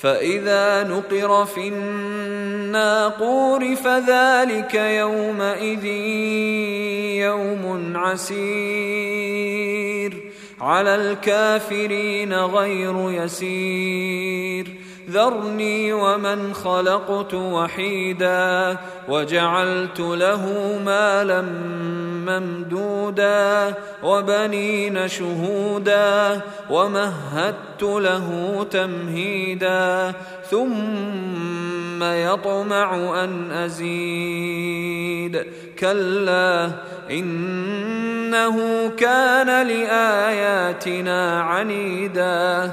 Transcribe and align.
فإذا 0.00 0.82
نقر 0.82 1.44
في 1.44 1.68
الناقور 1.68 3.76
فذلك 3.76 4.74
يومئذ 4.74 5.84
يوم 7.24 7.92
عسير 7.96 9.56
على 10.60 10.94
الكافرين 10.94 12.34
غير 12.34 13.10
يسير 13.10 14.85
ذرني 15.10 15.92
ومن 15.92 16.54
خلقت 16.54 17.34
وحيدا 17.34 18.76
وجعلت 19.08 20.00
له 20.00 20.78
مالا 20.84 21.42
ممدودا 22.26 23.74
وبنين 24.02 25.08
شهودا 25.08 26.40
ومهدت 26.70 27.82
له 27.82 28.66
تمهيدا 28.70 30.12
ثم 30.50 32.02
يطمع 32.02 33.24
أن 33.24 33.50
أزيد 33.52 35.46
كلا 35.78 36.70
إنه 37.10 38.88
كان 38.88 39.66
لآياتنا 39.66 41.42
عنيدا 41.42 42.72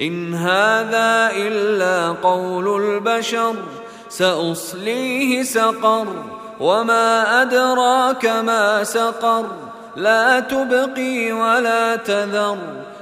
إن 0.00 0.34
هذا 0.34 1.30
إلا 1.32 2.08
قول 2.08 2.82
البشر 2.82 3.54
سأصليه 4.08 5.42
سقر 5.42 6.06
وما 6.60 7.42
أدراك 7.42 8.26
ما 8.26 8.84
سقر 8.84 9.46
لا 9.96 10.40
تبقي 10.40 11.32
ولا 11.32 11.96
تذر 11.96 12.58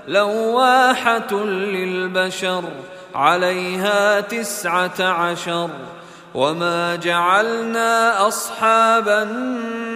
لواحة 0.08 1.34
للبشر 1.44 2.64
عليها 3.14 4.20
تسعة 4.20 5.00
عشر 5.00 5.70
وما 6.34 6.97
جعلنا 6.97 8.27
أصحاب 8.28 9.08
النار 9.08 9.95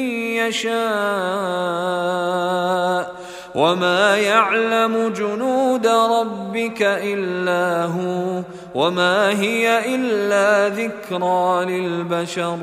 يشاء 0.47 0.71
وما 3.55 4.17
يعلم 4.17 5.13
جنود 5.17 5.87
ربك 5.87 6.81
إلا 6.81 7.85
هو 7.85 8.41
وما 8.75 9.29
هي 9.29 9.95
إلا 9.95 10.69
ذكرى 10.69 11.65
للبشر 11.65 12.57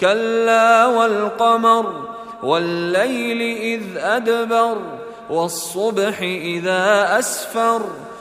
كلا 0.00 0.86
والقمر 0.86 2.10
والليل 2.42 3.40
إذ 3.56 3.82
أدبر 3.96 4.76
والصبح 5.30 6.20
إذا 6.22 7.18
أسفر 7.18 7.82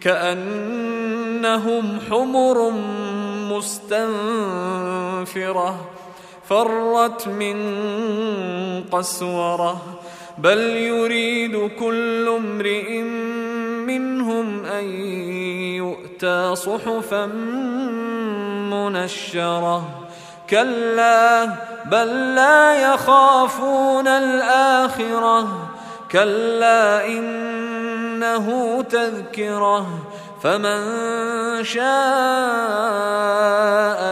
كأنهم 0.00 1.98
حمر 2.10 2.70
مستنفرة 3.52 4.08
فرت 6.48 7.28
من 7.28 7.58
قسورة. 8.92 9.82
بل 10.38 10.58
يريد 10.58 11.70
كل 11.78 12.28
امرئ 12.28 13.02
منهم 13.86 14.64
أن 14.64 14.84
يؤتى 15.74 16.54
صحفا 16.54 17.26
منشرة. 18.70 19.88
كلا 20.50 21.44
بل 21.84 22.34
لا 22.34 22.94
يخافون 22.94 24.08
الآخرة. 24.08 25.68
كلا 26.12 27.04
انه 28.18 28.82
تذكرة 28.82 29.86
فمن 30.42 30.80
شاء 31.64 31.84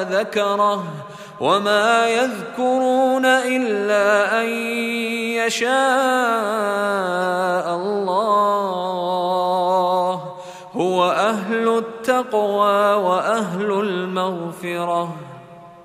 ذكره 0.03 0.85
وما 1.41 2.07
يذكرون 2.09 3.27
إلا 3.27 4.41
أن 4.41 4.47
يشاء 5.43 5.67
الله. 7.75 8.17
هو 10.77 11.11
أهل 11.11 11.79
التقوى 11.79 12.95
وأهل 12.95 13.71
المغفرة. 13.73 15.26